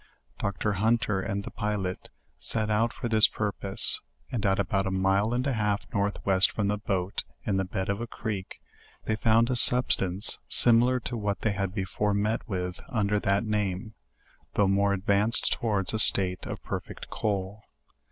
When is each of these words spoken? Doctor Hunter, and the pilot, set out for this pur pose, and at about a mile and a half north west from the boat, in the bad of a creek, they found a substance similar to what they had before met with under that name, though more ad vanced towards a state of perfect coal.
Doctor 0.39 0.73
Hunter, 0.73 1.21
and 1.21 1.43
the 1.43 1.51
pilot, 1.51 2.09
set 2.39 2.71
out 2.71 2.91
for 2.91 3.07
this 3.07 3.27
pur 3.27 3.51
pose, 3.51 3.99
and 4.31 4.43
at 4.47 4.57
about 4.57 4.87
a 4.87 4.89
mile 4.89 5.31
and 5.31 5.45
a 5.45 5.53
half 5.53 5.85
north 5.93 6.17
west 6.25 6.49
from 6.49 6.69
the 6.69 6.79
boat, 6.79 7.23
in 7.43 7.57
the 7.57 7.65
bad 7.65 7.87
of 7.87 8.01
a 8.01 8.07
creek, 8.07 8.59
they 9.05 9.15
found 9.15 9.51
a 9.51 9.55
substance 9.55 10.39
similar 10.49 10.99
to 11.01 11.15
what 11.15 11.41
they 11.41 11.51
had 11.51 11.71
before 11.71 12.15
met 12.15 12.41
with 12.49 12.81
under 12.89 13.19
that 13.19 13.43
name, 13.45 13.93
though 14.55 14.67
more 14.67 14.91
ad 14.93 15.05
vanced 15.05 15.51
towards 15.51 15.93
a 15.93 15.99
state 15.99 16.47
of 16.47 16.63
perfect 16.63 17.11
coal. 17.11 17.61